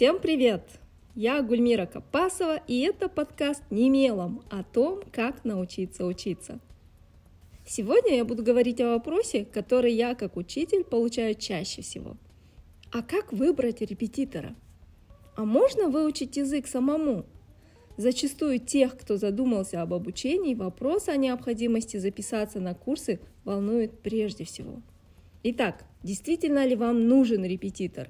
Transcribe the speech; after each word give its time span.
Всем 0.00 0.18
привет! 0.18 0.62
Я 1.14 1.42
Гульмира 1.42 1.84
Капасова, 1.84 2.56
и 2.66 2.78
это 2.78 3.10
подкаст 3.10 3.62
«Не 3.68 3.90
мелом» 3.90 4.42
о 4.48 4.64
том, 4.64 5.02
как 5.12 5.44
научиться 5.44 6.06
учиться. 6.06 6.58
Сегодня 7.66 8.16
я 8.16 8.24
буду 8.24 8.42
говорить 8.42 8.80
о 8.80 8.92
вопросе, 8.94 9.44
который 9.44 9.92
я 9.92 10.14
как 10.14 10.38
учитель 10.38 10.84
получаю 10.84 11.34
чаще 11.34 11.82
всего. 11.82 12.16
А 12.90 13.02
как 13.02 13.30
выбрать 13.34 13.82
репетитора? 13.82 14.56
А 15.36 15.44
можно 15.44 15.90
выучить 15.90 16.38
язык 16.38 16.66
самому? 16.66 17.26
Зачастую 17.98 18.58
тех, 18.58 18.96
кто 18.96 19.18
задумался 19.18 19.82
об 19.82 19.92
обучении, 19.92 20.54
вопрос 20.54 21.08
о 21.08 21.16
необходимости 21.18 21.98
записаться 21.98 22.58
на 22.58 22.72
курсы 22.72 23.20
волнует 23.44 24.00
прежде 24.00 24.44
всего. 24.44 24.80
Итак, 25.42 25.84
действительно 26.02 26.66
ли 26.66 26.74
вам 26.74 27.06
нужен 27.06 27.44
репетитор? 27.44 28.08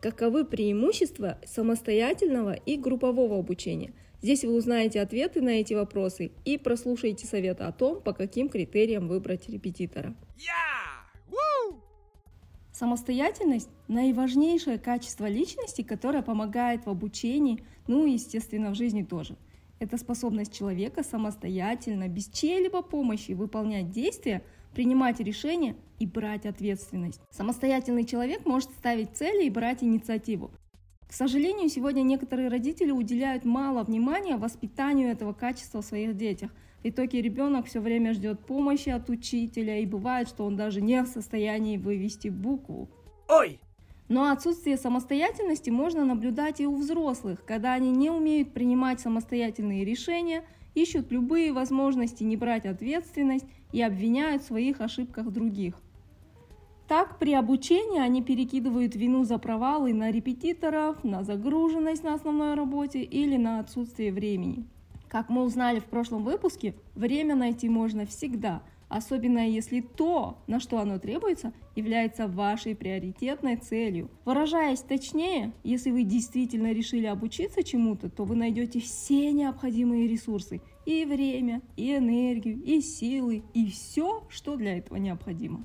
Каковы 0.00 0.46
преимущества 0.46 1.38
самостоятельного 1.44 2.54
и 2.54 2.78
группового 2.78 3.38
обучения? 3.38 3.92
Здесь 4.22 4.44
вы 4.44 4.56
узнаете 4.56 5.02
ответы 5.02 5.42
на 5.42 5.50
эти 5.50 5.74
вопросы 5.74 6.32
и 6.46 6.56
прослушаете 6.56 7.26
советы 7.26 7.64
о 7.64 7.72
том, 7.72 8.00
по 8.00 8.14
каким 8.14 8.48
критериям 8.48 9.08
выбрать 9.08 9.48
репетитора. 9.50 10.14
Yeah! 10.38 10.90
Самостоятельность– 12.72 13.68
наиважнейшее 13.88 14.78
качество 14.78 15.26
личности, 15.26 15.82
которое 15.82 16.22
помогает 16.22 16.86
в 16.86 16.88
обучении, 16.88 17.62
ну 17.86 18.06
и, 18.06 18.12
естественно, 18.12 18.70
в 18.70 18.74
жизни 18.74 19.02
тоже. 19.02 19.36
Это 19.80 19.98
способность 19.98 20.56
человека 20.56 21.02
самостоятельно, 21.02 22.08
без 22.08 22.30
чьей-либо 22.30 22.80
помощи 22.80 23.32
выполнять 23.32 23.90
действия– 23.90 24.42
принимать 24.72 25.20
решения 25.20 25.76
и 25.98 26.06
брать 26.06 26.46
ответственность. 26.46 27.20
Самостоятельный 27.30 28.04
человек 28.04 28.46
может 28.46 28.70
ставить 28.70 29.16
цели 29.16 29.44
и 29.46 29.50
брать 29.50 29.82
инициативу. 29.82 30.50
К 31.08 31.12
сожалению, 31.12 31.68
сегодня 31.68 32.02
некоторые 32.02 32.48
родители 32.48 32.92
уделяют 32.92 33.44
мало 33.44 33.82
внимания 33.82 34.36
воспитанию 34.36 35.10
этого 35.10 35.32
качества 35.32 35.82
в 35.82 35.84
своих 35.84 36.16
детях. 36.16 36.50
В 36.82 36.88
итоге 36.88 37.20
ребенок 37.20 37.66
все 37.66 37.80
время 37.80 38.14
ждет 38.14 38.40
помощи 38.40 38.88
от 38.90 39.10
учителя, 39.10 39.78
и 39.78 39.86
бывает, 39.86 40.28
что 40.28 40.44
он 40.44 40.56
даже 40.56 40.80
не 40.80 41.02
в 41.02 41.08
состоянии 41.08 41.76
вывести 41.76 42.28
букву. 42.28 42.88
Ой! 43.28 43.58
Но 44.08 44.30
отсутствие 44.30 44.76
самостоятельности 44.76 45.70
можно 45.70 46.04
наблюдать 46.04 46.60
и 46.60 46.66
у 46.66 46.76
взрослых, 46.76 47.44
когда 47.44 47.74
они 47.74 47.90
не 47.90 48.10
умеют 48.10 48.52
принимать 48.52 49.00
самостоятельные 49.00 49.84
решения– 49.84 50.44
ищут 50.74 51.10
любые 51.10 51.52
возможности 51.52 52.22
не 52.22 52.36
брать 52.36 52.66
ответственность 52.66 53.46
и 53.72 53.82
обвиняют 53.82 54.42
в 54.42 54.46
своих 54.46 54.80
ошибках 54.80 55.30
других. 55.30 55.74
Так, 56.88 57.18
при 57.18 57.34
обучении 57.34 58.00
они 58.00 58.22
перекидывают 58.22 58.96
вину 58.96 59.24
за 59.24 59.38
провалы 59.38 59.94
на 59.94 60.10
репетиторов, 60.10 61.04
на 61.04 61.22
загруженность 61.22 62.02
на 62.02 62.14
основной 62.14 62.54
работе 62.54 63.02
или 63.02 63.36
на 63.36 63.60
отсутствие 63.60 64.12
времени. 64.12 64.66
Как 65.08 65.28
мы 65.28 65.42
узнали 65.42 65.78
в 65.78 65.84
прошлом 65.84 66.24
выпуске, 66.24 66.74
время 66.94 67.36
найти 67.36 67.68
можно 67.68 68.06
всегда– 68.06 68.62
особенно 68.90 69.48
если 69.48 69.80
то, 69.80 70.36
на 70.48 70.60
что 70.60 70.80
оно 70.80 70.98
требуется, 70.98 71.52
является 71.76 72.26
вашей 72.26 72.74
приоритетной 72.74 73.56
целью. 73.56 74.10
Выражаясь 74.24 74.80
точнее, 74.80 75.52
если 75.62 75.92
вы 75.92 76.02
действительно 76.02 76.72
решили 76.72 77.06
обучиться 77.06 77.62
чему-то, 77.62 78.10
то 78.10 78.24
вы 78.24 78.34
найдете 78.34 78.80
все 78.80 79.30
необходимые 79.30 80.08
ресурсы, 80.08 80.60
и 80.86 81.04
время, 81.04 81.62
и 81.76 81.96
энергию, 81.96 82.62
и 82.62 82.80
силы, 82.80 83.42
и 83.54 83.70
все, 83.70 84.24
что 84.28 84.56
для 84.56 84.78
этого 84.78 84.96
необходимо. 84.96 85.64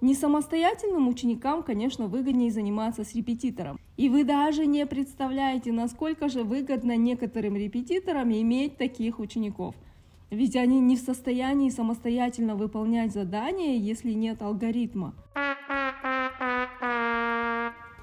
Не 0.00 0.14
самостоятельным 0.14 1.08
ученикам, 1.08 1.62
конечно, 1.62 2.06
выгоднее 2.06 2.50
заниматься 2.50 3.04
с 3.04 3.14
репетитором. 3.14 3.78
И 3.98 4.08
вы 4.08 4.24
даже 4.24 4.64
не 4.64 4.86
представляете, 4.86 5.72
насколько 5.72 6.28
же 6.28 6.42
выгодно 6.42 6.96
некоторым 6.96 7.56
репетиторам 7.56 8.32
иметь 8.32 8.78
таких 8.78 9.18
учеников– 9.18 9.74
ведь 10.30 10.54
они 10.54 10.78
не 10.80 10.96
в 10.96 11.00
состоянии 11.00 11.70
самостоятельно 11.70 12.54
выполнять 12.54 13.12
задания, 13.12 13.76
если 13.76 14.12
нет 14.12 14.42
алгоритма. 14.42 15.14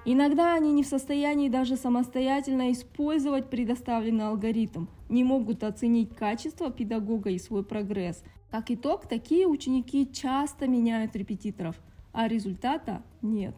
Иногда 0.09 0.53
они 0.53 0.71
не 0.71 0.83
в 0.83 0.87
состоянии 0.87 1.49
даже 1.49 1.75
самостоятельно 1.75 2.71
использовать 2.71 3.49
предоставленный 3.49 4.29
алгоритм, 4.29 4.85
не 5.09 5.25
могут 5.25 5.65
оценить 5.65 6.15
качество 6.15 6.71
педагога 6.71 7.29
и 7.29 7.37
свой 7.37 7.61
прогресс. 7.61 8.23
Как 8.49 8.71
итог, 8.71 9.05
такие 9.07 9.45
ученики 9.45 10.09
часто 10.09 10.65
меняют 10.65 11.13
репетиторов, 11.17 11.75
а 12.13 12.29
результата 12.29 13.03
нет. 13.21 13.53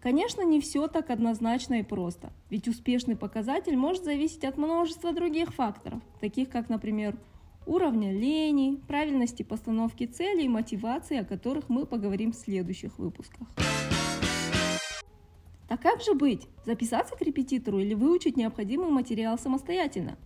Конечно, 0.00 0.42
не 0.42 0.60
все 0.60 0.86
так 0.86 1.10
однозначно 1.10 1.80
и 1.80 1.82
просто, 1.82 2.30
ведь 2.50 2.68
успешный 2.68 3.16
показатель 3.16 3.76
может 3.76 4.04
зависеть 4.04 4.44
от 4.44 4.58
множества 4.58 5.12
других 5.12 5.52
факторов, 5.52 6.00
таких 6.20 6.50
как, 6.50 6.68
например, 6.68 7.16
уровня 7.66 8.12
лени, 8.12 8.80
правильности 8.86 9.42
постановки 9.42 10.06
целей 10.06 10.44
и 10.44 10.48
мотивации, 10.48 11.18
о 11.18 11.24
которых 11.24 11.68
мы 11.68 11.84
поговорим 11.84 12.32
в 12.32 12.36
следующих 12.36 12.98
выпусках. 12.98 13.48
Так 15.68 15.82
как 15.82 16.00
же 16.00 16.14
быть? 16.14 16.46
Записаться 16.64 17.16
к 17.16 17.22
репетитору 17.22 17.80
или 17.80 17.94
выучить 17.94 18.36
необходимый 18.36 18.90
материал 18.90 19.36
самостоятельно? 19.36 20.16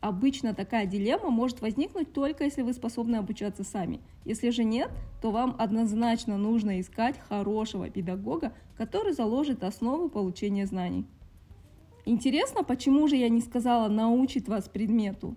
Обычно 0.00 0.54
такая 0.54 0.86
дилемма 0.86 1.30
может 1.30 1.60
возникнуть 1.60 2.12
только 2.12 2.44
если 2.44 2.62
вы 2.62 2.72
способны 2.72 3.16
обучаться 3.16 3.64
сами. 3.64 4.00
Если 4.24 4.50
же 4.50 4.64
нет, 4.64 4.90
то 5.20 5.30
вам 5.30 5.54
однозначно 5.58 6.38
нужно 6.38 6.80
искать 6.80 7.18
хорошего 7.28 7.88
педагога, 7.90 8.54
который 8.76 9.12
заложит 9.12 9.62
основу 9.62 10.08
получения 10.08 10.66
знаний. 10.66 11.06
Интересно, 12.06 12.64
почему 12.64 13.06
же 13.08 13.16
я 13.16 13.28
не 13.28 13.42
сказала 13.42 13.88
научит 13.88 14.48
вас 14.48 14.68
предмету? 14.68 15.36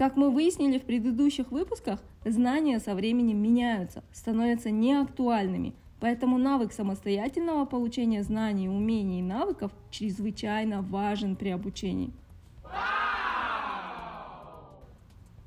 Как 0.00 0.16
мы 0.16 0.30
выяснили 0.30 0.78
в 0.78 0.84
предыдущих 0.84 1.50
выпусках, 1.50 2.00
знания 2.24 2.80
со 2.80 2.94
временем 2.94 3.36
меняются, 3.36 4.02
становятся 4.14 4.70
неактуальными, 4.70 5.74
поэтому 6.00 6.38
навык 6.38 6.72
самостоятельного 6.72 7.66
получения 7.66 8.22
знаний, 8.22 8.70
умений 8.70 9.18
и 9.18 9.22
навыков 9.22 9.72
чрезвычайно 9.90 10.80
важен 10.80 11.36
при 11.36 11.50
обучении. 11.50 12.14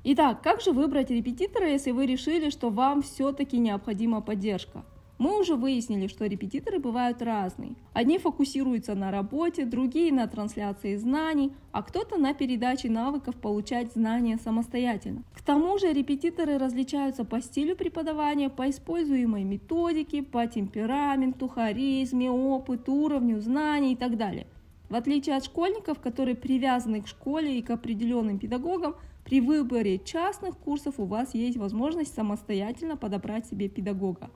Итак, 0.04 0.40
как 0.40 0.60
же 0.60 0.70
выбрать 0.70 1.10
репетитора, 1.10 1.68
если 1.68 1.90
вы 1.90 2.06
решили, 2.06 2.50
что 2.50 2.70
вам 2.70 3.02
все-таки 3.02 3.58
необходима 3.58 4.20
поддержка? 4.20 4.84
Мы 5.16 5.38
уже 5.38 5.54
выяснили, 5.54 6.08
что 6.08 6.26
репетиторы 6.26 6.80
бывают 6.80 7.22
разные. 7.22 7.76
Одни 7.92 8.18
фокусируются 8.18 8.96
на 8.96 9.12
работе, 9.12 9.64
другие 9.64 10.12
на 10.12 10.26
трансляции 10.26 10.96
знаний, 10.96 11.52
а 11.70 11.82
кто-то 11.82 12.18
на 12.18 12.34
передаче 12.34 12.90
навыков 12.90 13.36
получать 13.36 13.92
знания 13.92 14.38
самостоятельно. 14.42 15.22
К 15.32 15.42
тому 15.42 15.78
же 15.78 15.92
репетиторы 15.92 16.58
различаются 16.58 17.24
по 17.24 17.40
стилю 17.40 17.76
преподавания, 17.76 18.50
по 18.50 18.68
используемой 18.68 19.44
методике, 19.44 20.24
по 20.24 20.46
темпераменту, 20.48 21.46
харизме, 21.46 22.30
опыту, 22.30 22.92
уровню 22.92 23.40
знаний 23.40 23.92
и 23.92 23.96
так 23.96 24.16
далее. 24.16 24.48
В 24.88 24.96
отличие 24.96 25.36
от 25.36 25.44
школьников, 25.44 26.00
которые 26.00 26.34
привязаны 26.34 27.02
к 27.02 27.06
школе 27.06 27.58
и 27.58 27.62
к 27.62 27.70
определенным 27.70 28.38
педагогам, 28.38 28.96
при 29.24 29.40
выборе 29.40 29.98
частных 29.98 30.58
курсов 30.58 30.96
у 30.98 31.04
вас 31.04 31.34
есть 31.34 31.56
возможность 31.56 32.14
самостоятельно 32.14 32.96
подобрать 32.96 33.46
себе 33.46 33.68
педагога. 33.68 34.30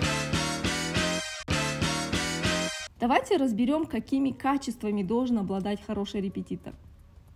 Давайте 3.08 3.38
разберем, 3.38 3.86
какими 3.86 4.32
качествами 4.32 5.02
должен 5.02 5.38
обладать 5.38 5.80
хороший 5.82 6.20
репетитор. 6.20 6.74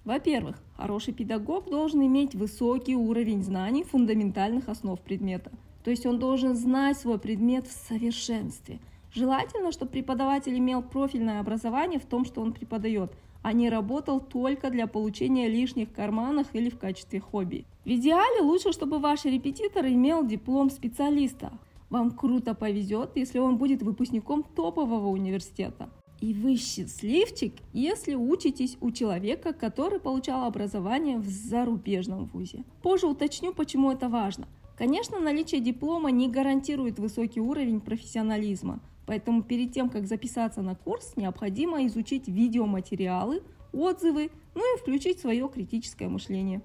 Во-первых, 0.05 0.59
хороший 0.77 1.15
педагог 1.15 1.71
должен 1.71 2.07
иметь 2.07 2.35
высокий 2.35 2.95
уровень 2.95 3.43
знаний 3.43 3.83
фундаментальных 3.83 4.69
основ 4.69 5.01
предмета. 5.01 5.51
То 5.83 5.91
есть 5.91 6.05
он 6.05 6.19
должен 6.19 6.57
знать 6.57 6.99
свой 6.99 7.19
предмет 7.19 7.67
в 7.67 7.73
совершенстве. 7.89 8.81
Желательно, 9.15 9.73
чтобы 9.73 9.93
преподаватель 9.93 10.59
имел 10.59 10.83
профильное 10.83 11.41
образование 11.41 11.99
в 11.99 12.05
том, 12.05 12.27
что 12.27 12.43
он 12.43 12.53
преподает, 12.53 13.11
а 13.41 13.55
не 13.55 13.71
работал 13.71 14.21
только 14.21 14.69
для 14.69 14.87
получения 14.87 15.49
лишних 15.49 15.91
карманов 15.91 16.49
или 16.53 16.69
в 16.69 16.79
качестве 16.79 17.19
хобби. 17.19 17.65
В 17.87 17.89
идеале 17.89 18.43
лучше, 18.43 18.73
чтобы 18.73 18.99
ваш 18.99 19.25
репетитор 19.25 19.87
имел 19.87 20.23
диплом 20.23 20.69
специалиста. 20.69 21.51
Вам 21.93 22.11
круто 22.11 22.55
повезет, 22.55 23.11
если 23.17 23.39
он 23.39 23.59
будет 23.59 23.83
выпускником 23.83 24.43
топового 24.43 25.09
университета. 25.09 25.91
И 26.21 26.33
вы 26.33 26.57
счастливчик, 26.57 27.53
если 27.75 28.15
учитесь 28.15 28.79
у 28.81 28.91
человека, 28.91 29.53
который 29.53 30.01
получал 30.01 30.45
образование 30.45 31.19
в 31.19 31.29
зарубежном 31.29 32.25
вузе. 32.27 32.65
Позже 32.83 33.07
уточню, 33.07 33.53
почему 33.53 33.93
это 33.93 34.09
важно. 34.09 34.49
Конечно, 34.79 35.21
наличие 35.21 35.61
диплома 35.61 36.11
не 36.11 36.29
гарантирует 36.29 36.99
высокий 36.99 37.41
уровень 37.41 37.81
профессионализма– 37.81 38.81
Поэтому 39.07 39.43
перед 39.43 39.73
тем, 39.73 39.91
как 39.91 40.07
записаться 40.07 40.63
на 40.63 40.75
курс, 40.75 41.15
необходимо 41.17 41.85
изучить 41.87 42.29
видеоматериалы, 42.29 43.43
отзывы, 43.73 44.31
ну 44.55 44.75
и 44.75 44.79
включить 44.79 45.21
свое 45.21 45.49
критическое 45.49 46.09
мышление. 46.09 46.63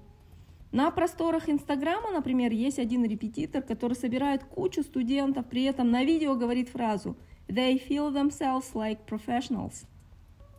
На 0.70 0.90
просторах 0.90 1.48
Инстаграма, 1.48 2.10
например, 2.10 2.52
есть 2.52 2.78
один 2.78 3.04
репетитор, 3.04 3.62
который 3.62 3.94
собирает 3.94 4.44
кучу 4.44 4.82
студентов, 4.82 5.46
при 5.46 5.64
этом 5.64 5.90
на 5.90 6.04
видео 6.04 6.34
говорит 6.34 6.68
фразу 6.68 7.16
They 7.48 7.80
feel 7.88 8.12
themselves 8.12 8.74
like 8.74 8.98
professionals. 9.08 9.86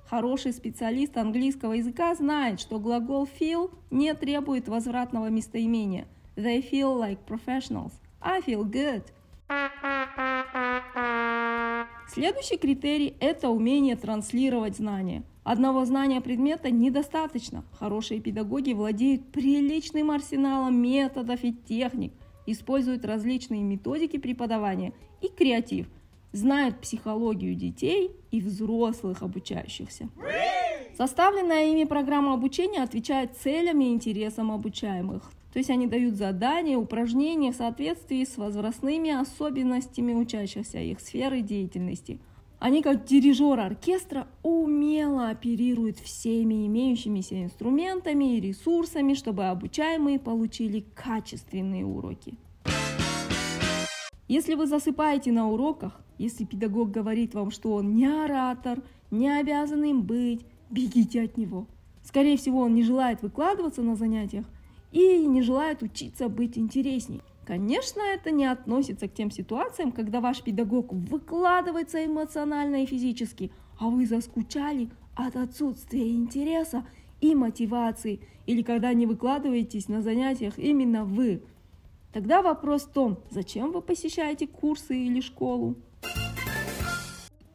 Хороший 0.07 0.53
специалист 0.53 1.15
английского 1.17 1.73
языка 1.73 2.15
знает, 2.15 2.59
что 2.59 2.79
глагол 2.79 3.29
feel 3.39 3.71
не 3.91 4.11
требует 4.15 4.67
возвратного 4.67 5.27
местоимения. 5.27 6.07
They 6.35 6.67
feel 6.67 6.97
like 6.97 7.19
professionals. 7.27 7.91
I 8.19 8.41
feel 8.41 8.63
good. 8.63 9.03
Следующий 12.07 12.57
критерий– 12.57 13.15
это 13.19 13.49
умение 13.49 13.95
транслировать 13.95 14.77
знания. 14.77 15.21
Одного 15.49 15.83
знания 15.83 16.21
предмета 16.21 16.69
недостаточно. 16.69 17.63
Хорошие 17.79 18.19
педагоги 18.19 18.73
владеют 18.73 19.31
приличным 19.31 20.11
арсеналом 20.11 20.79
методов 20.79 21.43
и 21.43 21.51
техник, 21.51 22.13
используют 22.45 23.03
различные 23.03 23.63
методики 23.63 24.17
преподавания 24.17 24.93
и 25.21 25.27
креатив, 25.27 25.87
знают 26.33 26.79
психологию 26.79 27.55
детей 27.55 28.11
и 28.29 28.41
взрослых 28.41 29.23
обучающихся. 29.23 30.09
Составленная 30.95 31.71
ими 31.71 31.85
программа 31.85 32.35
обучения 32.35 32.83
отвечает 32.83 33.35
целям 33.35 33.81
и 33.81 33.87
интересам 33.87 34.51
обучаемых. 34.51 35.31
То 35.51 35.57
есть 35.57 35.71
они 35.71 35.87
дают 35.87 36.13
задания, 36.13 36.77
упражнения 36.77 37.53
в 37.53 37.55
соответствии 37.55 38.23
с 38.23 38.37
возрастными 38.37 39.09
особенностями 39.09 40.13
учащихся 40.13 40.77
их 40.77 40.99
сферы 40.99 41.41
деятельности. 41.41 42.19
Они 42.59 42.81
как 42.81 43.05
дирижер 43.05 43.57
оркестра 43.59 44.27
умело 44.43 45.29
оперируют 45.29 45.97
всеми 45.97 46.67
имеющимися 46.67 47.41
инструментами 47.41 48.35
и 48.35 48.41
ресурсами, 48.41 49.13
чтобы 49.13 49.45
обучаемые 49.45 50.19
получили 50.19 50.83
качественные 50.93 51.85
уроки. 51.85 52.35
Если 54.27 54.55
вы 54.55 54.67
засыпаете 54.67 55.31
на 55.31 55.49
уроках, 55.49 56.01
если 56.17 56.43
педагог 56.43 56.91
говорит 56.91 57.33
вам, 57.33 57.49
что 57.49 57.73
он 57.73 57.95
не 57.95 58.05
оратор, 58.05 58.83
не 59.09 59.29
обязан 59.29 59.83
им 59.85 60.01
быть, 60.03 60.41
бегите 60.69 61.23
от 61.23 61.37
него. 61.37 61.65
Скорее 62.03 62.35
всего, 62.37 62.59
он 62.59 62.75
не 62.75 62.83
желает 62.83 63.21
выкладываться 63.21 63.81
на 63.81 63.95
занятиях, 63.95 64.45
и 64.91 65.25
не 65.25 65.41
желает 65.41 65.81
учиться 65.81 66.29
быть 66.29 66.57
интересней. 66.57 67.21
Конечно, 67.49 68.01
это 68.01 68.29
не 68.29 68.45
относится 68.45 69.07
к 69.07 69.13
тем 69.15 69.31
ситуациям, 69.31 69.91
когда 69.91 70.21
ваш 70.21 70.43
педагог 70.43 70.93
выкладывается 70.93 72.05
эмоционально 72.05 72.83
и 72.83 72.85
физически, 72.85 73.51
а 73.79 73.89
вы 73.89 74.05
заскучали 74.05 74.91
от 75.15 75.35
отсутствия 75.35 76.11
интереса 76.11 76.85
и 77.21 77.33
мотивации, 77.33 78.19
или 78.45 78.61
когда 78.61 78.93
не 78.93 79.07
выкладываетесь 79.07 79.87
на 79.87 80.03
занятиях 80.03 80.59
именно 80.59 81.05
вы. 81.05 81.41
Тогда 82.13 82.43
вопрос 82.43 82.83
в 82.83 82.91
том, 82.91 83.17
зачем 83.31 83.71
вы 83.71 83.81
посещаете 83.81 84.45
курсы 84.45 84.95
или 84.95 85.19
школу? 85.19 85.75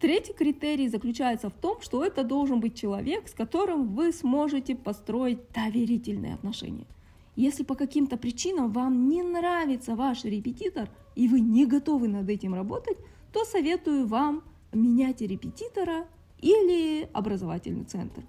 Третий 0.00 0.32
критерий 0.32 0.88
заключается 0.88 1.50
в 1.50 1.54
том, 1.54 1.80
что 1.82 2.04
это 2.04 2.24
должен 2.24 2.58
быть 2.58 2.74
человек, 2.76 3.28
с 3.28 3.32
которым 3.32 3.94
вы 3.94 4.12
сможете 4.12 4.74
построить 4.74 5.38
доверительные 5.54 6.34
отношения. 6.34 6.86
Если 7.36 7.64
по 7.64 7.74
каким-то 7.74 8.16
причинам 8.16 8.70
вам 8.70 9.08
не 9.08 9.22
нравится 9.22 9.96
ваш 9.96 10.24
репетитор 10.24 10.88
и 11.16 11.28
вы 11.28 11.40
не 11.40 11.66
готовы 11.66 12.08
над 12.08 12.28
этим 12.28 12.54
работать, 12.54 12.96
то 13.32 13.44
советую 13.44 14.06
вам 14.06 14.44
менять 14.72 15.20
репетитора 15.20 16.06
или 16.40 17.08
образовательный 17.12 17.84
центр. 17.84 18.22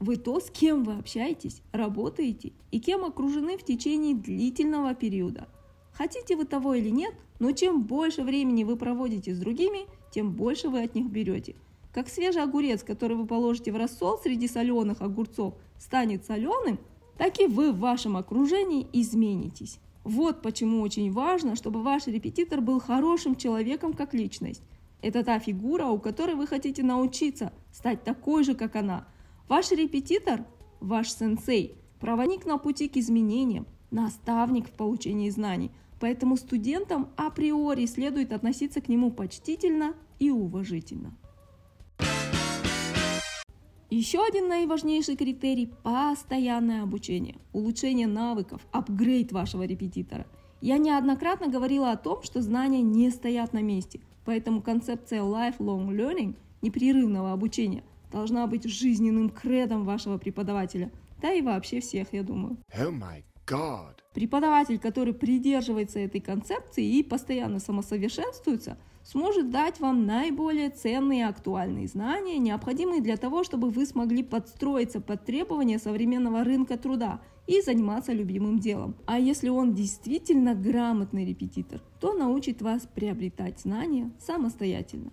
Вы 0.00 0.16
то, 0.16 0.38
с 0.40 0.48
кем 0.50 0.84
вы 0.84 0.94
общаетесь, 0.94 1.60
работаете 1.72 2.52
и 2.70 2.78
кем 2.78 3.04
окружены 3.04 3.58
в 3.58 3.64
течение 3.64 4.14
длительного 4.14 4.94
периода. 4.94 5.48
Хотите 5.92 6.36
вы 6.36 6.44
того 6.44 6.74
или 6.74 6.90
нет, 6.90 7.12
но 7.40 7.50
чем 7.52 7.82
больше 7.82 8.22
времени 8.22 8.62
вы 8.62 8.76
проводите 8.76 9.34
с 9.34 9.38
другими, 9.38 9.86
тем 10.12 10.32
больше 10.32 10.68
вы 10.68 10.84
от 10.84 10.94
них 10.94 11.10
берете. 11.10 11.56
Как 11.92 12.08
свежий 12.08 12.42
огурец, 12.42 12.84
который 12.84 13.16
вы 13.16 13.26
положите 13.26 13.72
в 13.72 13.76
рассол 13.76 14.18
среди 14.18 14.46
соленых 14.46 15.02
огурцов, 15.02 15.54
станет 15.78 16.24
соленым, 16.24 16.78
так 17.18 17.40
и 17.40 17.46
вы 17.46 17.72
в 17.72 17.80
вашем 17.80 18.16
окружении 18.16 18.86
изменитесь. 18.92 19.78
Вот 20.04 20.40
почему 20.40 20.80
очень 20.80 21.12
важно, 21.12 21.56
чтобы 21.56 21.82
ваш 21.82 22.06
репетитор 22.06 22.62
был 22.62 22.80
хорошим 22.80 23.36
человеком 23.36 23.92
как 23.92 24.14
личность. 24.14 24.62
Это 25.02 25.22
та 25.22 25.38
фигура, 25.38 25.86
у 25.86 25.98
которой 25.98 26.34
вы 26.34 26.46
хотите 26.46 26.82
научиться 26.82 27.52
стать 27.72 28.04
такой 28.04 28.44
же, 28.44 28.54
как 28.54 28.76
она. 28.76 29.06
Ваш 29.48 29.70
репетитор, 29.72 30.44
ваш 30.80 31.12
сенсей, 31.12 31.76
проводник 32.00 32.46
на 32.46 32.56
пути 32.56 32.88
к 32.88 32.96
изменениям, 32.96 33.66
наставник 33.90 34.68
в 34.68 34.72
получении 34.72 35.30
знаний. 35.30 35.70
Поэтому 36.00 36.36
студентам 36.36 37.08
априори 37.16 37.86
следует 37.86 38.32
относиться 38.32 38.80
к 38.80 38.88
нему 38.88 39.10
почтительно 39.10 39.94
и 40.18 40.30
уважительно. 40.30 41.12
Еще 43.98 44.24
один 44.24 44.46
наиважнейший 44.46 45.16
критерий– 45.16 45.72
постоянное 45.82 46.84
обучение, 46.84 47.34
улучшение 47.52 48.06
навыков, 48.06 48.64
апгрейд 48.70 49.32
вашего 49.32 49.64
репетитора. 49.64 50.24
Я 50.60 50.78
неоднократно 50.78 51.48
говорила 51.48 51.90
о 51.90 51.96
том, 51.96 52.22
что 52.22 52.40
знания 52.40 52.80
не 52.80 53.10
стоят 53.10 53.52
на 53.52 53.60
месте, 53.60 53.98
поэтому 54.24 54.62
концепция 54.62 55.22
lifelong 55.22 55.88
learning, 55.88 56.36
непрерывного 56.62 57.32
обучения, 57.32 57.82
должна 58.12 58.46
быть 58.46 58.70
жизненным 58.70 59.30
кредом 59.30 59.84
вашего 59.84 60.16
преподавателя, 60.16 60.92
да 61.20 61.32
и 61.32 61.42
вообще 61.42 61.80
всех, 61.80 62.12
я 62.12 62.22
думаю. 62.22 62.56
Oh 62.78 62.96
my 62.96 63.24
God. 63.48 63.96
Преподаватель, 64.14 64.78
который 64.78 65.12
придерживается 65.12 65.98
этой 65.98 66.20
концепции 66.20 66.86
и 66.86 67.02
постоянно 67.02 67.58
самосовершенствуется– 67.58 68.78
сможет 69.10 69.50
дать 69.50 69.80
вам 69.80 70.04
наиболее 70.04 70.68
ценные 70.68 71.20
и 71.20 71.22
актуальные 71.22 71.88
знания, 71.88 72.36
необходимые 72.36 73.00
для 73.00 73.16
того, 73.16 73.42
чтобы 73.42 73.70
вы 73.70 73.86
смогли 73.86 74.22
подстроиться 74.22 75.00
под 75.00 75.24
требования 75.24 75.78
современного 75.78 76.44
рынка 76.44 76.76
труда 76.76 77.20
и 77.46 77.62
заниматься 77.62 78.12
любимым 78.12 78.58
делом. 78.58 78.96
А 79.06 79.18
если 79.18 79.48
он 79.48 79.74
действительно 79.74 80.54
грамотный 80.54 81.24
репетитор, 81.24 81.80
то 82.00 82.12
научит 82.12 82.60
вас 82.60 82.86
приобретать 82.94 83.60
знания 83.60 84.10
самостоятельно. 84.18 85.10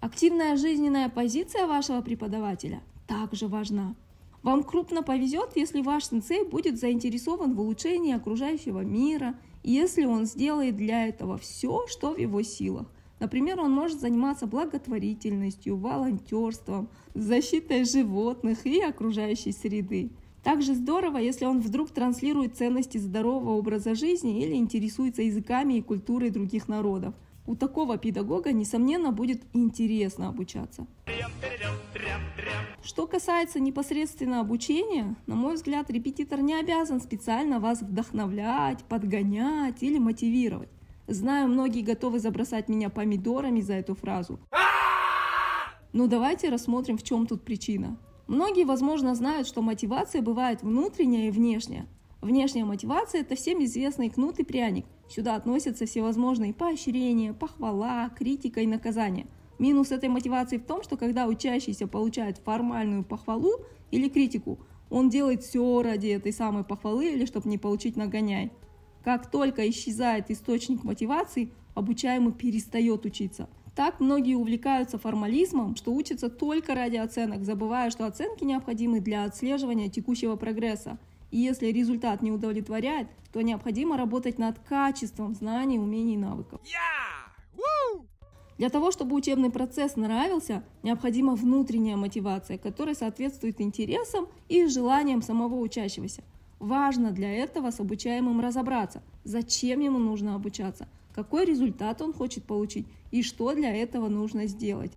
Активная 0.00 0.56
жизненная 0.56 1.08
позиция 1.08 1.66
вашего 1.66 2.00
преподавателя 2.00 2.80
также 3.08 3.48
важна. 3.48 3.96
Вам 4.44 4.62
крупно 4.62 5.02
повезет, 5.02 5.56
если 5.56 5.82
ваш 5.82 6.04
сенсей 6.04 6.44
будет 6.44 6.78
заинтересован 6.78 7.56
в 7.56 7.60
улучшении 7.60 8.14
окружающего 8.14 8.82
мира 8.84 9.34
если 9.72 10.04
он 10.04 10.26
сделает 10.26 10.76
для 10.76 11.06
этого 11.08 11.38
все, 11.38 11.86
что 11.88 12.12
в 12.14 12.18
его 12.18 12.42
силах. 12.42 12.86
Например, 13.18 13.60
он 13.60 13.72
может 13.72 14.00
заниматься 14.00 14.46
благотворительностью, 14.46 15.76
волонтерством, 15.76 16.88
защитой 17.14 17.84
животных 17.84 18.66
и 18.66 18.80
окружающей 18.80 19.52
среды. 19.52 20.10
Также 20.42 20.74
здорово, 20.74 21.18
если 21.18 21.46
он 21.46 21.60
вдруг 21.60 21.90
транслирует 21.90 22.56
ценности 22.56 22.98
здорового 22.98 23.56
образа 23.56 23.96
жизни 23.96 24.44
или 24.44 24.54
интересуется 24.54 25.22
языками 25.22 25.74
и 25.74 25.82
культурой 25.82 26.30
других 26.30 26.68
народов. 26.68 27.14
У 27.46 27.54
такого 27.54 27.96
педагога, 27.96 28.52
несомненно, 28.52 29.12
будет 29.12 29.42
интересно 29.52 30.28
обучаться. 30.28 30.86
Что 32.82 33.06
касается 33.06 33.60
непосредственно 33.60 34.40
обучения, 34.40 35.16
на 35.26 35.36
мой 35.36 35.54
взгляд, 35.54 35.90
репетитор 35.90 36.40
не 36.40 36.54
обязан 36.54 37.00
специально 37.00 37.60
вас 37.60 37.82
вдохновлять, 37.82 38.84
подгонять 38.84 39.82
или 39.82 39.98
мотивировать. 39.98 40.70
Знаю, 41.06 41.48
многие 41.48 41.82
готовы 41.82 42.18
забросать 42.18 42.68
меня 42.68 42.90
помидорами 42.90 43.60
за 43.60 43.74
эту 43.74 43.94
фразу. 43.94 44.40
Но 45.92 46.08
давайте 46.08 46.48
рассмотрим, 46.48 46.98
в 46.98 47.04
чем 47.04 47.26
тут 47.26 47.44
причина. 47.44 47.96
Многие, 48.26 48.64
возможно, 48.64 49.14
знают, 49.14 49.46
что 49.46 49.62
мотивация 49.62 50.20
бывает 50.20 50.62
внутренняя 50.62 51.28
и 51.28 51.30
внешняя. 51.30 51.86
Внешняя 52.20 52.64
мотивация– 52.64 53.20
это 53.22 53.36
всем 53.36 53.64
известный 53.64 54.10
кнут 54.10 54.40
и 54.40 54.44
пряник. 54.44 54.84
Сюда 55.08 55.36
относятся 55.36 55.86
всевозможные 55.86 56.52
поощрения, 56.52 57.32
похвала, 57.32 58.08
критика 58.10 58.60
и 58.60 58.66
наказания. 58.66 59.26
Минус 59.58 59.90
этой 59.90 60.08
мотивации 60.08 60.58
в 60.58 60.64
том, 60.64 60.82
что 60.82 60.96
когда 60.96 61.26
учащийся 61.26 61.86
получает 61.86 62.38
формальную 62.38 63.04
похвалу 63.04 63.52
или 63.90 64.08
критику, 64.08 64.58
он 64.90 65.08
делает 65.08 65.42
все 65.42 65.82
ради 65.82 66.08
этой 66.08 66.32
самой 66.32 66.64
похвалы 66.64 67.12
или 67.12 67.24
чтобы 67.24 67.48
не 67.48 67.58
получить 67.58 67.96
нагоняй. 67.96 68.52
Как 69.02 69.30
только 69.30 69.68
исчезает 69.70 70.30
источник 70.30 70.84
мотивации, 70.84 71.50
обучаемый 71.74 72.32
перестает 72.32 73.04
учиться. 73.06 73.48
Так 73.74 74.00
многие 74.00 74.34
увлекаются 74.34 74.98
формализмом, 74.98 75.76
что 75.76 75.92
учатся 75.92 76.30
только 76.30 76.74
ради 76.74 76.96
оценок, 76.96 77.44
забывая, 77.44 77.90
что 77.90 78.06
оценки 78.06 78.42
необходимы 78.42 79.00
для 79.00 79.24
отслеживания 79.24 79.90
текущего 79.90 80.36
прогресса. 80.36 80.98
И 81.30 81.38
если 81.38 81.66
результат 81.66 82.22
не 82.22 82.30
удовлетворяет, 82.30 83.08
то 83.32 83.40
необходимо 83.40 83.96
работать 83.96 84.38
над 84.38 84.58
качеством 84.60 85.34
знаний, 85.34 85.78
умений 85.78 86.14
и 86.14 86.18
навыков. 86.18 86.60
Yeah! 86.64 87.06
Для 88.58 88.70
того, 88.70 88.90
чтобы 88.90 89.16
учебный 89.16 89.50
процесс 89.50 89.96
нравился, 89.96 90.64
необходима 90.82 91.34
внутренняя 91.34 91.96
мотивация, 91.96 92.56
которая 92.56 92.94
соответствует 92.94 93.60
интересам 93.60 94.28
и 94.48 94.66
желаниям 94.66 95.20
самого 95.20 95.56
учащегося. 95.56 96.24
Важно 96.58 97.10
для 97.10 97.30
этого 97.30 97.70
с 97.70 97.80
обучаемым 97.80 98.40
разобраться, 98.40 99.02
зачем 99.24 99.80
ему 99.80 99.98
нужно 99.98 100.34
обучаться, 100.34 100.88
какой 101.14 101.44
результат 101.44 102.00
он 102.00 102.14
хочет 102.14 102.44
получить 102.44 102.86
и 103.10 103.22
что 103.22 103.52
для 103.52 103.74
этого 103.74 104.08
нужно 104.08 104.46
сделать. 104.46 104.96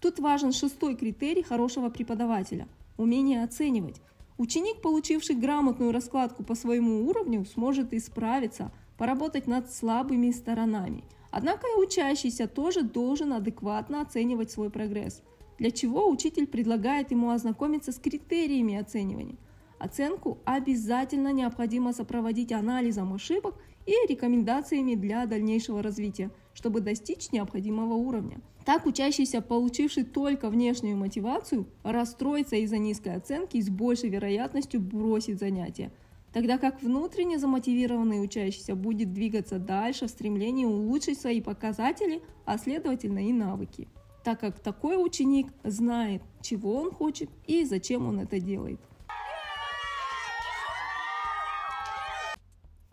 Тут 0.00 0.20
важен 0.20 0.52
шестой 0.52 0.94
критерий 0.94 1.42
хорошего 1.42 1.88
преподавателя– 1.88 2.68
умение 2.96 3.42
оценивать. 3.42 4.00
Ученик, 4.38 4.80
получивший 4.80 5.34
грамотную 5.34 5.90
раскладку 5.90 6.44
по 6.44 6.54
своему 6.54 7.08
уровню, 7.08 7.44
сможет 7.44 7.92
исправиться, 7.92 8.70
поработать 8.96 9.48
над 9.48 9.72
слабыми 9.72 10.30
сторонами. 10.30 11.02
Однако 11.32 11.66
и 11.66 11.80
учащийся 11.80 12.46
тоже 12.46 12.82
должен 12.82 13.32
адекватно 13.32 14.00
оценивать 14.00 14.52
свой 14.52 14.70
прогресс, 14.70 15.22
для 15.58 15.72
чего 15.72 16.08
учитель 16.08 16.46
предлагает 16.46 17.10
ему 17.10 17.30
ознакомиться 17.30 17.90
с 17.90 17.98
критериями 17.98 18.76
оценивания. 18.76 19.36
Оценку 19.80 20.38
обязательно 20.44 21.32
необходимо 21.32 21.92
сопроводить 21.92 22.52
анализом 22.52 23.12
ошибок 23.12 23.56
и 23.88 24.06
рекомендациями 24.06 24.94
для 24.94 25.24
дальнейшего 25.24 25.82
развития, 25.82 26.30
чтобы 26.52 26.82
достичь 26.82 27.32
необходимого 27.32 27.94
уровня. 27.94 28.42
Так 28.66 28.84
учащийся, 28.84 29.40
получивший 29.40 30.04
только 30.04 30.50
внешнюю 30.50 30.98
мотивацию, 30.98 31.66
расстроится 31.84 32.56
из-за 32.56 32.76
низкой 32.76 33.16
оценки 33.16 33.56
и 33.56 33.62
с 33.62 33.70
большей 33.70 34.10
вероятностью 34.10 34.82
бросит 34.82 35.38
занятия, 35.38 35.90
тогда 36.34 36.58
как 36.58 36.82
внутренне 36.82 37.38
замотивированный 37.38 38.22
учащийся 38.22 38.74
будет 38.74 39.14
двигаться 39.14 39.58
дальше 39.58 40.06
в 40.06 40.10
стремлении 40.10 40.66
улучшить 40.66 41.18
свои 41.18 41.40
показатели, 41.40 42.20
а 42.44 42.58
следовательно 42.58 43.26
и 43.26 43.32
навыки, 43.32 43.88
так 44.22 44.40
как 44.40 44.60
такой 44.60 45.02
ученик 45.02 45.46
знает, 45.64 46.20
чего 46.42 46.74
он 46.74 46.90
хочет 46.90 47.30
и 47.46 47.64
зачем 47.64 48.06
он 48.06 48.20
это 48.20 48.38
делает. 48.38 48.80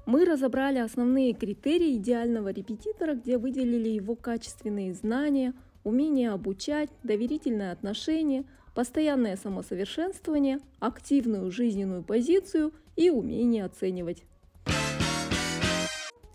Мы 0.05 0.23
разобрали 0.25 0.77
основные 0.77 1.33
критерии 1.33 1.95
идеального 1.95 2.49
репетитора, 2.49 3.15
где 3.15 3.39
выделили 3.39 3.89
его 3.89 4.15
качественные 4.15 4.93
знания, 4.93 5.53
умение 5.83 6.29
обучать, 6.29 6.89
доверительное 7.01 7.71
отношение, 7.71 8.43
постоянное 8.75 9.35
самосовершенствование, 9.35 10.59
активную 10.79 11.49
жизненную 11.49 12.03
позицию 12.03 12.71
и 12.95 13.09
умение 13.09 13.65
оценивать. 13.65 14.23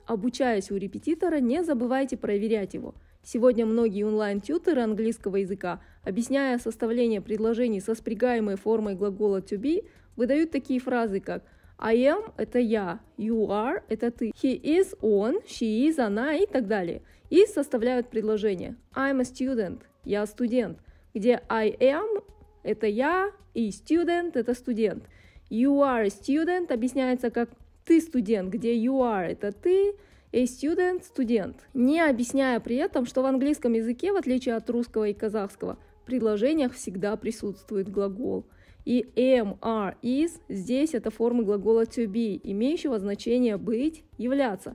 Обучаясь 0.04 0.72
у 0.72 0.76
репетитора, 0.76 1.38
не 1.38 1.62
забывайте 1.62 2.16
проверять 2.16 2.74
его. 2.74 2.96
Сегодня 3.22 3.66
многие 3.66 4.02
онлайн-тьютеры 4.02 4.82
английского 4.82 5.36
языка, 5.36 5.80
объясняя 6.02 6.58
составление 6.58 7.20
предложений 7.20 7.82
со 7.82 7.94
спрягаемой 7.94 8.56
формой 8.56 8.96
глагола 8.96 9.40
to 9.40 9.56
be, 9.56 9.86
выдают 10.16 10.50
такие 10.50 10.80
фразы, 10.80 11.20
как– 11.20 11.44
I 11.82 11.96
am– 11.96 12.32
это 12.36 12.58
я, 12.58 13.00
you 13.16 13.48
are– 13.48 13.82
это 13.88 14.10
ты, 14.10 14.32
he 14.42 14.60
is– 14.60 14.94
он, 15.00 15.38
she 15.46 15.88
is– 15.88 15.98
она 15.98 16.34
и 16.34 16.44
так 16.44 16.66
далее. 16.68 17.00
И 17.30 17.46
составляют 17.46 18.10
предложение. 18.10 18.76
I'm 18.94 19.20
a 19.20 19.22
student– 19.22 19.80
я 20.04 20.26
студент, 20.26 20.78
где 21.14 21.40
I 21.48 21.70
am– 21.70 22.22
это 22.64 22.86
я 22.86 23.32
и 23.54 23.70
student– 23.70 24.32
это 24.34 24.52
студент. 24.52 25.04
You 25.48 25.78
are 25.78 26.04
a 26.04 26.08
student 26.08 26.70
объясняется 26.70 27.30
как 27.30 27.48
ты 27.86 28.02
студент, 28.02 28.50
где 28.50 28.76
you 28.76 28.98
are– 28.98 29.26
это 29.30 29.50
ты, 29.50 29.94
a 30.32 30.44
student– 30.44 31.02
студент, 31.04 31.56
не 31.72 32.02
объясняя 32.02 32.60
при 32.60 32.76
этом, 32.76 33.06
что 33.06 33.22
в 33.22 33.26
английском 33.26 33.72
языке, 33.72 34.12
в 34.12 34.16
отличие 34.16 34.54
от 34.54 34.68
русского 34.68 35.08
и 35.08 35.14
казахского, 35.14 35.78
в 36.02 36.04
предложениях 36.04 36.74
всегда 36.74 37.16
присутствует 37.16 37.90
глагол– 37.90 38.44
и 38.90 39.06
am, 39.14 39.56
are, 39.60 39.94
is 40.02 40.40
здесь 40.48 40.94
это 40.94 41.12
формы 41.12 41.44
глагола 41.44 41.84
to 41.84 42.06
be, 42.06 42.40
имеющего 42.42 42.98
значение 42.98 43.56
быть, 43.56 44.02
являться. 44.18 44.74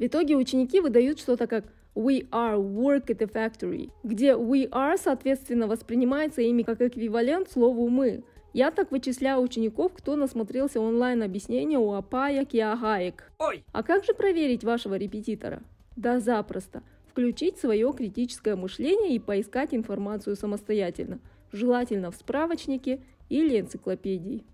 В 0.00 0.04
итоге 0.04 0.34
ученики 0.36 0.80
выдают 0.80 1.20
что-то 1.20 1.46
как 1.46 1.66
we 1.94 2.28
are 2.30 2.56
work 2.56 3.06
at 3.06 3.18
the 3.18 3.32
factory, 3.32 3.90
где 4.02 4.32
we 4.32 4.68
are, 4.70 4.98
соответственно, 4.98 5.68
воспринимается 5.68 6.42
ими 6.42 6.64
как 6.64 6.82
эквивалент 6.82 7.52
слову 7.52 7.88
мы. 7.88 8.24
Я 8.52 8.72
так 8.72 8.90
вычисляю 8.90 9.40
учеников, 9.40 9.92
кто 9.94 10.16
насмотрелся 10.16 10.80
онлайн-объяснения 10.80 11.78
у 11.78 11.92
Апая 11.92 12.44
Киагаек. 12.44 13.30
Ой! 13.38 13.62
А 13.70 13.84
как 13.84 14.04
же 14.04 14.12
проверить 14.12 14.64
вашего 14.64 14.96
репетитора? 14.96 15.62
Да 15.94 16.18
запросто. 16.18 16.82
Включить 17.06 17.58
свое 17.58 17.92
критическое 17.92 18.56
мышление 18.56 19.14
и 19.14 19.20
поискать 19.20 19.72
информацию 19.72 20.34
самостоятельно. 20.34 21.20
Желательно 21.52 22.10
в 22.10 22.16
справочнике 22.16 23.02
или 23.28 23.60
энциклопедий. 23.60 24.44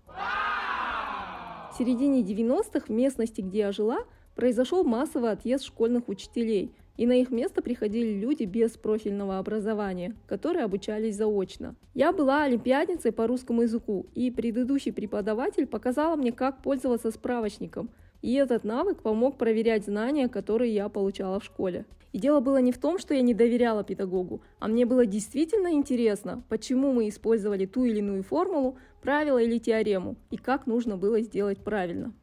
В 1.71 1.77
середине 1.77 2.21
90-х 2.21 2.87
в 2.87 2.89
местности, 2.89 3.41
где 3.41 3.59
я 3.59 3.71
жила, 3.71 3.99
произошел 4.35 4.83
массовый 4.83 5.31
отъезд 5.31 5.63
школьных 5.63 6.09
учителей, 6.09 6.71
и 6.97 7.05
на 7.05 7.13
их 7.13 7.31
место 7.31 7.61
приходили 7.61 8.19
люди 8.19 8.43
без 8.43 8.71
профильного 8.71 9.37
образования, 9.37 10.15
которые 10.27 10.65
обучались 10.65 11.15
заочно. 11.15 11.75
Я 11.93 12.11
была 12.11 12.43
олимпиадницей 12.43 13.13
по 13.13 13.27
русскому 13.27 13.61
языку, 13.61 14.07
и 14.15 14.31
предыдущий 14.31 14.91
преподаватель 14.91 15.65
показала 15.65 16.15
мне, 16.15 16.31
как 16.31 16.61
пользоваться 16.61 17.11
справочником– 17.11 17.89
и 18.21 18.33
этот 18.33 18.63
навык 18.63 19.01
помог 19.01 19.37
проверять 19.37 19.85
знания, 19.85 20.27
которые 20.27 20.73
я 20.73 20.89
получала 20.89 21.39
в 21.39 21.43
школе. 21.43 21.85
И 22.11 22.17
дело 22.17 22.39
было 22.39 22.57
не 22.57 22.71
в 22.71 22.77
том, 22.79 22.97
что 22.97 23.13
я 23.13 23.21
не 23.21 23.33
доверяла 23.33 23.83
педагогу, 23.83 24.41
а 24.59 24.67
мне 24.67 24.85
было 24.85 25.05
действительно 25.05 25.71
интересно, 25.73 26.43
почему 26.49 26.91
мы 26.91 27.07
использовали 27.07 27.65
ту 27.65 27.85
или 27.85 27.99
иную 27.99 28.23
формулу, 28.23 28.77
правило 29.01 29.37
или 29.37 29.59
теорему, 29.59 30.15
и 30.31 30.37
как 30.37 30.65
нужно 30.65 30.97
было 30.97 31.21
сделать 31.21 31.63
правильно. 31.63 32.13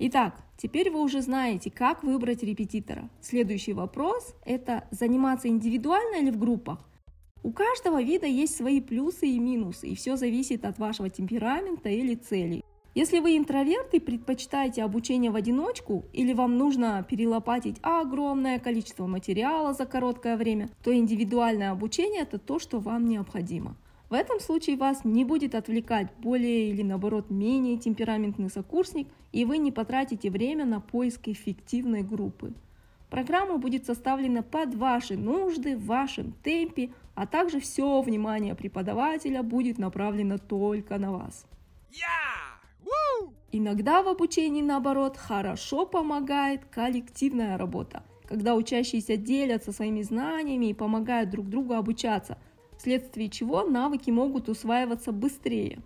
Итак, 0.00 0.34
теперь 0.56 0.90
вы 0.90 1.00
уже 1.00 1.22
знаете, 1.22 1.70
как 1.70 2.02
выбрать 2.02 2.42
репетитора. 2.42 3.08
Следующий 3.20 3.72
вопрос– 3.72 4.34
это 4.44 4.84
заниматься 4.90 5.46
индивидуально 5.46 6.16
или 6.16 6.30
в 6.30 6.38
группах? 6.38 6.80
У 7.44 7.52
каждого 7.52 8.02
вида 8.02 8.26
есть 8.26 8.56
свои 8.56 8.80
плюсы 8.80 9.26
и 9.28 9.38
минусы, 9.38 9.88
и 9.88 9.94
все 9.94 10.16
зависит 10.16 10.64
от 10.64 10.78
вашего 10.78 11.10
темперамента 11.10 11.90
или 11.90 12.16
целей. 12.16 12.63
Если 12.94 13.18
вы 13.18 13.36
интроверт 13.36 13.92
и 13.92 13.98
предпочитаете 13.98 14.84
обучение 14.84 15.32
в 15.32 15.34
одиночку, 15.34 16.04
или 16.12 16.32
вам 16.32 16.56
нужно 16.56 17.04
перелопатить 17.08 17.76
огромное 17.82 18.60
количество 18.60 19.08
материала 19.08 19.74
за 19.74 19.84
короткое 19.84 20.36
время, 20.36 20.70
то 20.84 20.94
индивидуальное 20.94 21.72
обучение– 21.72 22.20
это 22.22 22.38
то, 22.38 22.60
что 22.60 22.78
вам 22.78 23.08
необходимо. 23.08 23.74
В 24.10 24.14
этом 24.14 24.38
случае 24.38 24.76
вас 24.76 25.04
не 25.04 25.24
будет 25.24 25.56
отвлекать 25.56 26.06
более 26.18 26.70
или 26.70 26.82
наоборот 26.82 27.30
менее 27.30 27.78
темпераментный 27.78 28.48
сокурсник, 28.48 29.08
и 29.32 29.44
вы 29.44 29.58
не 29.58 29.72
потратите 29.72 30.30
время 30.30 30.64
на 30.64 30.78
поиск 30.78 31.26
эффективной 31.26 32.02
группы. 32.02 32.52
Программа 33.10 33.58
будет 33.58 33.86
составлена 33.86 34.42
под 34.42 34.76
ваши 34.76 35.16
нужды, 35.16 35.76
в 35.76 35.86
вашем 35.86 36.32
темпе, 36.44 36.90
а 37.16 37.26
также 37.26 37.58
все 37.58 38.00
внимание 38.02 38.54
преподавателя 38.54 39.42
будет 39.42 39.78
направлено 39.78 40.38
только 40.38 40.96
на 40.96 41.10
вас. 41.10 41.44
Yeah! 41.90 42.53
Иногда 43.56 44.02
в 44.02 44.08
обучении, 44.08 44.62
наоборот, 44.62 45.16
хорошо 45.16 45.86
помогает 45.86 46.64
коллективная 46.64 47.56
работа, 47.56 48.02
когда 48.24 48.56
учащиеся 48.56 49.16
делятся 49.16 49.70
своими 49.70 50.02
знаниями 50.02 50.70
и 50.70 50.74
помогают 50.74 51.30
друг 51.30 51.48
другу 51.48 51.74
обучаться, 51.74 52.36
вследствие 52.76 53.28
чего 53.28 53.62
навыки 53.62 54.10
могут 54.10 54.48
усваиваться 54.48 55.12
быстрее. 55.12 55.78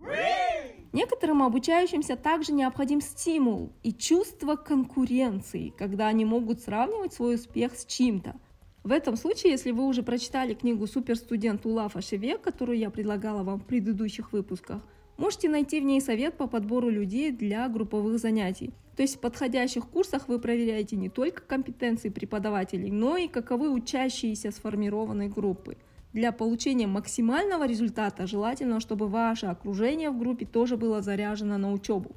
Некоторым 0.94 1.42
обучающимся 1.42 2.16
также 2.16 2.54
необходим 2.54 3.02
стимул 3.02 3.70
и 3.82 3.92
чувство 3.92 4.56
конкуренции, 4.56 5.74
когда 5.76 6.06
они 6.06 6.24
могут 6.24 6.60
сравнивать 6.60 7.12
свой 7.12 7.34
успех 7.34 7.76
с 7.76 7.84
чем-то. 7.84 8.36
В 8.82 8.92
этом 8.92 9.14
случае, 9.18 9.52
если 9.52 9.72
вы 9.72 9.84
уже 9.84 10.02
прочитали 10.02 10.54
книгу 10.54 10.86
«Суперстудент 10.86 11.66
Улафа 11.66 12.00
Шеве», 12.00 12.38
которую 12.38 12.78
я 12.78 12.88
предлагала 12.88 13.42
вам 13.42 13.60
в 13.60 13.66
предыдущих 13.66 14.32
выпусках– 14.32 14.80
Можете 15.18 15.48
найти 15.48 15.80
в 15.80 15.84
ней 15.84 16.00
совет 16.00 16.36
по 16.36 16.46
подбору 16.46 16.88
людей 16.90 17.32
для 17.32 17.68
групповых 17.68 18.18
занятий. 18.20 18.70
То 18.96 19.02
есть 19.02 19.16
в 19.16 19.20
подходящих 19.20 19.88
курсах 19.88 20.28
вы 20.28 20.38
проверяете 20.38 20.94
не 20.94 21.08
только 21.08 21.42
компетенции 21.42 22.08
преподавателей, 22.08 22.92
но 22.92 23.16
и 23.16 23.26
каковы 23.26 23.68
учащиеся 23.68 24.52
сформированной 24.52 25.28
группы. 25.28 25.76
Для 26.12 26.30
получения 26.30 26.86
максимального 26.86 27.66
результата 27.66 28.28
желательно, 28.28 28.78
чтобы 28.78 29.08
ваше 29.08 29.46
окружение 29.46 30.10
в 30.10 30.18
группе 30.18 30.46
тоже 30.46 30.76
было 30.76 31.02
заряжено 31.02 31.58
на 31.58 31.72
учебу. 31.72 32.12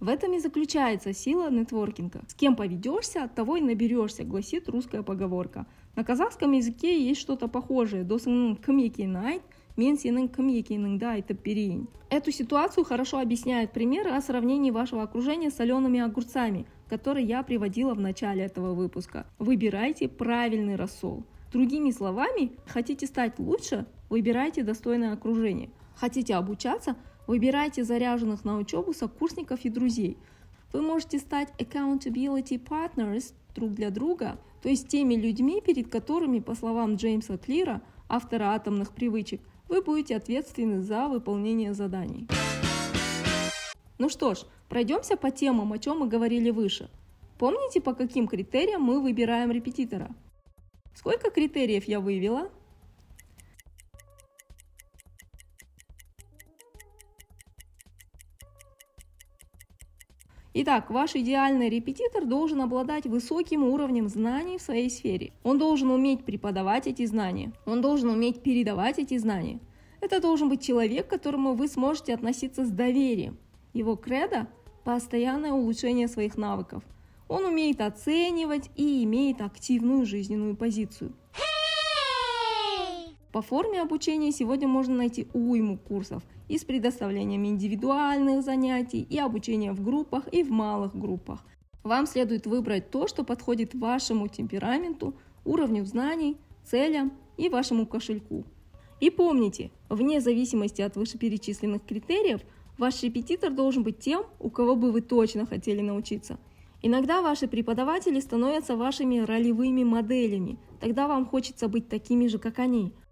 В 0.00 0.08
этом 0.08 0.34
и 0.34 0.40
заключается 0.40 1.12
сила 1.12 1.48
нетворкинга. 1.50 2.22
С 2.26 2.34
кем 2.34 2.56
поведешься, 2.56 3.24
от 3.24 3.34
того 3.34 3.56
и 3.56 3.60
наберешься, 3.60 4.24
гласит 4.24 4.68
русская 4.68 5.02
поговорка. 5.02 5.66
На 5.96 6.04
казахском 6.04 6.52
языке 6.52 7.00
есть 7.08 7.20
что-то 7.20 7.48
похожее. 7.48 8.04
Досың 8.04 8.56
кім 8.64 9.12
найт, 9.12 9.42
мен 9.77 9.97
сенің 9.97 10.29
кім 10.35 10.49
екеніңді 10.53 11.07
айтып 11.17 11.41
берейін. 11.43 11.87
Эту 12.09 12.31
ситуацию 12.31 12.83
хорошо 12.83 13.19
объясняет 13.19 13.73
пример 13.73 14.07
о 14.07 14.21
сравнении 14.21 14.71
вашего 14.71 15.01
окружения 15.01 15.49
с 15.49 15.55
солеными 15.55 15.99
огурцами, 15.99 16.67
который 16.87 17.23
я 17.23 17.41
приводила 17.41 17.95
в 17.95 17.99
начале 17.99 18.43
этого 18.43 18.73
выпуска. 18.73 19.25
Выбирайте 19.39 20.07
правильный 20.07 20.75
рассол. 20.75 21.23
Другими 21.51 21.91
словами, 21.91 22.51
хотите 22.67 23.07
стать 23.07 23.39
лучше, 23.39 23.85
выбирайте 24.09 24.63
достойное 24.63 25.13
окружение. 25.13 25.69
Хотите 25.95 26.35
обучаться, 26.35 26.95
выбирайте 27.25 27.83
заряженных 27.83 28.45
на 28.45 28.57
учебу 28.57 28.93
сокурсников 28.93 29.65
и 29.65 29.69
друзей. 29.69 30.17
Вы 30.71 30.81
можете 30.81 31.19
стать 31.19 31.49
accountability 31.57 32.59
partners 32.63 33.33
друг 33.55 33.73
для 33.73 33.89
друга, 33.89 34.39
то 34.61 34.69
есть 34.69 34.87
теми 34.87 35.15
людьми, 35.15 35.61
перед 35.65 35.89
которыми, 35.89 36.39
по 36.39 36.55
словам 36.55 36.95
Джеймса 36.95 37.37
Клира, 37.37 37.81
автора 38.07 38.53
атомных 38.53 38.91
привычек, 38.91 39.41
вы 39.68 39.82
будете 39.82 40.16
ответственны 40.16 40.80
за 40.80 41.08
выполнение 41.08 41.74
заданий. 41.74 42.26
Ну 43.98 44.08
что 44.08 44.34
ж, 44.34 44.44
пройдемся 44.68 45.16
по 45.16 45.30
темам, 45.30 45.72
о 45.72 45.78
чем 45.78 45.98
мы 45.98 46.08
говорили 46.08 46.50
выше. 46.50 46.88
Помните, 47.38 47.80
по 47.80 47.94
каким 47.94 48.26
критериям 48.26 48.82
мы 48.82 49.00
выбираем 49.00 49.50
репетитора? 49.50 50.08
Сколько 50.94 51.30
критериев 51.30 51.84
я 51.84 52.00
вывела? 52.00 52.50
Итак, 60.60 60.90
ваш 60.90 61.14
идеальный 61.14 61.68
репетитор 61.68 62.26
должен 62.26 62.60
обладать 62.60 63.06
высоким 63.06 63.62
уровнем 63.62 64.08
знаний 64.08 64.58
в 64.58 64.62
своей 64.62 64.90
сфере. 64.90 65.32
Он 65.44 65.56
должен 65.56 65.88
уметь 65.88 66.24
преподавать 66.24 66.88
эти 66.88 67.06
знания. 67.06 67.52
Он 67.64 67.80
должен 67.80 68.10
уметь 68.10 68.42
передавать 68.42 68.98
эти 68.98 69.16
знания. 69.18 69.60
Это 70.00 70.20
должен 70.20 70.48
быть 70.48 70.60
человек, 70.60 71.06
к 71.06 71.10
которому 71.10 71.54
вы 71.54 71.68
сможете 71.68 72.12
относиться 72.12 72.66
с 72.66 72.70
доверием. 72.70 73.38
Его 73.72 73.94
кредо– 73.94 74.48
постоянное 74.84 75.52
улучшение 75.52 76.08
своих 76.08 76.36
навыков. 76.36 76.82
Он 77.28 77.44
умеет 77.44 77.80
оценивать 77.80 78.68
и 78.74 79.04
имеет 79.04 79.40
активную 79.40 80.06
жизненную 80.06 80.56
позицию. 80.56 81.12
По 83.30 83.42
форме 83.42 83.80
обучения 83.80 84.32
сегодня 84.32 84.66
можно 84.66 84.96
найти 84.96 85.28
уйму 85.34 85.78
курсов 85.78 86.24
и 86.48 86.58
с 86.58 86.64
предоставлением 86.64 87.46
индивидуальных 87.46 88.42
занятий, 88.42 89.02
и 89.02 89.18
обучения 89.18 89.72
в 89.72 89.82
группах, 89.82 90.28
и 90.32 90.42
в 90.42 90.50
малых 90.50 90.96
группах. 90.96 91.44
Вам 91.84 92.06
следует 92.06 92.46
выбрать 92.46 92.90
то, 92.90 93.06
что 93.06 93.24
подходит 93.24 93.74
вашему 93.74 94.28
темпераменту, 94.28 95.14
уровню 95.44 95.84
знаний, 95.84 96.36
целям 96.64 97.12
и 97.36 97.48
вашему 97.48 97.86
кошельку. 97.86 98.44
И 99.00 99.10
помните, 99.10 99.70
вне 99.88 100.20
зависимости 100.20 100.82
от 100.82 100.96
вышеперечисленных 100.96 101.84
критериев, 101.84 102.40
ваш 102.78 103.02
репетитор 103.02 103.52
должен 103.52 103.82
быть 103.82 104.00
тем, 104.00 104.24
у 104.40 104.50
кого 104.50 104.74
бы 104.74 104.90
вы 104.90 105.02
точно 105.02 105.46
хотели 105.46 105.80
научиться. 105.80 106.38
Иногда 106.82 107.22
ваши 107.22 107.48
преподаватели 107.48 108.20
становятся 108.20 108.76
вашими 108.76 109.18
ролевыми 109.18 109.84
моделями, 109.84 110.58
тогда 110.80 111.08
вам 111.08 111.26
хочется 111.26 111.68
быть 111.68 111.88
такими 111.88 112.26
же, 112.26 112.38
как 112.38 112.58
они– 112.58 112.92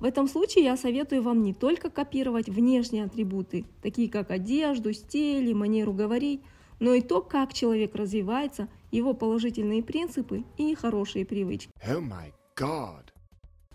в 0.00 0.04
этом 0.04 0.28
случае 0.28 0.64
я 0.64 0.78
советую 0.78 1.22
вам 1.22 1.42
не 1.42 1.52
только 1.52 1.90
копировать 1.90 2.48
внешние 2.48 3.04
атрибуты, 3.04 3.66
такие 3.82 4.08
как 4.08 4.30
одежду, 4.30 4.94
стиль 4.94 5.50
и 5.50 5.54
манеру 5.54 5.92
говорить, 5.92 6.40
но 6.78 6.94
и 6.94 7.02
то, 7.02 7.20
как 7.20 7.52
человек 7.52 7.94
развивается, 7.94 8.68
его 8.90 9.12
положительные 9.12 9.82
принципы 9.82 10.44
и 10.56 10.74
хорошие 10.74 11.26
привычки. 11.26 11.70
Oh 11.86 12.00
my 12.00 12.32
God. 12.56 13.10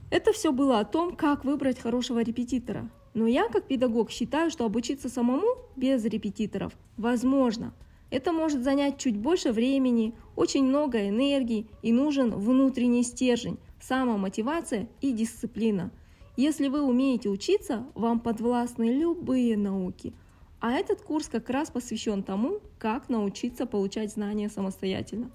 Это 0.10 0.34
все 0.34 0.52
было 0.52 0.80
о 0.80 0.86
том, 0.86 1.16
как 1.16 1.46
выбрать 1.46 1.80
хорошего 1.80 2.24
репетитора. 2.24 2.90
Но 3.14 3.28
я, 3.28 3.48
как 3.48 3.68
педагог, 3.68 4.10
считаю, 4.10 4.50
что 4.50 4.66
обучиться 4.66 5.10
самому 5.10 5.46
без 5.76 6.04
репетиторов 6.06 6.74
возможно. 6.98 7.74
Это 8.10 8.32
может 8.32 8.64
занять 8.64 8.98
чуть 8.98 9.18
больше 9.18 9.52
времени, 9.52 10.16
очень 10.36 10.64
много 10.64 11.08
энергии 11.08 11.68
и 11.84 11.92
нужен 11.92 12.32
внутренний 12.32 13.04
стержень, 13.04 13.60
самомотивация 13.80 14.90
и 15.02 15.12
дисциплина– 15.12 15.92
если 16.38 16.68
вы 16.68 16.82
умеете 16.82 17.30
учиться, 17.30 17.86
вам 17.96 18.20
подвластны 18.20 18.98
любые 18.98 19.58
науки. 19.58 20.14
А 20.60 20.72
этот 20.74 21.02
курс 21.02 21.28
как 21.28 21.50
раз 21.50 21.70
посвящен 21.70 22.24
тому, 22.24 22.60
как 22.78 23.10
научиться 23.10 23.66
получать 23.66 24.12
знания 24.12 24.50
самостоятельно. 24.50 25.32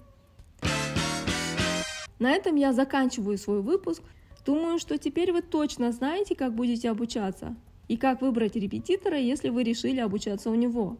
На 2.19 2.31
этом 2.31 2.55
я 2.55 2.71
заканчиваю 2.71 3.37
свой 3.37 3.61
выпуск. 3.61 4.03
Думаю, 4.45 4.77
что 4.77 4.97
теперь 4.97 5.31
вы 5.31 5.41
точно 5.41 5.91
знаете, 5.91 6.35
как 6.35 6.53
будете 6.53 6.89
обучаться 6.89 7.55
и 7.87 7.97
как 7.97 8.21
выбрать 8.21 8.55
репетитора, 8.55 9.17
если 9.17 9.49
вы 9.49 9.63
решили 9.63 9.99
обучаться 9.99 10.49
у 10.49 10.55
него. 10.55 10.97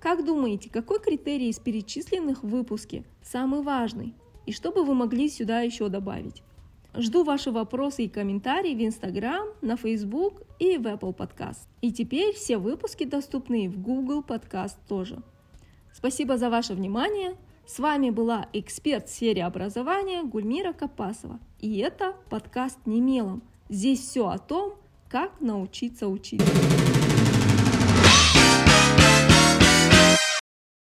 Как 0.00 0.24
думаете, 0.24 0.70
какой 0.70 1.00
критерий 1.00 1.50
из 1.50 1.58
перечисленных 1.58 2.42
в 2.42 2.48
выпуске 2.48 3.04
самый 3.22 3.62
важный? 3.62 4.14
И 4.46 4.52
что 4.52 4.72
бы 4.72 4.84
вы 4.84 4.94
могли 4.94 5.28
сюда 5.28 5.60
еще 5.60 5.88
добавить? 5.88 6.42
Жду 6.94 7.22
ваши 7.22 7.50
вопросы 7.50 8.04
и 8.04 8.08
комментарии 8.08 8.74
в 8.74 8.80
Instagram, 8.80 9.48
на 9.60 9.76
Facebook 9.76 10.42
и 10.58 10.78
в 10.78 10.86
Apple 10.86 11.14
Podcast. 11.14 11.68
И 11.82 11.92
теперь 11.92 12.34
все 12.34 12.58
выпуски 12.58 13.04
доступны 13.04 13.68
в 13.68 13.80
Google 13.80 14.22
Podcast 14.22 14.76
тоже. 14.88 15.22
Спасибо 15.92 16.38
за 16.38 16.50
ваше 16.50 16.74
внимание. 16.74 17.36
С 17.66 17.78
вами 17.78 18.10
была 18.10 18.46
эксперт 18.54 19.08
в 19.08 19.14
сфере 19.14 19.44
образования 19.44 20.22
Гульмира 20.22 20.72
Капасова. 20.72 21.38
И 21.60 21.78
это 21.78 22.16
подкаст 22.30 22.78
«Немелом». 22.86 23.42
Здесь 23.68 24.00
все 24.00 24.28
о 24.28 24.38
том, 24.38 24.74
как 25.10 25.40
научиться 25.40 26.08
учиться. 26.08 26.46